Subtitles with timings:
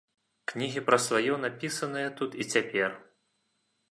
[0.51, 2.89] Кнігі пра сваё, напісанае тут і цяпер.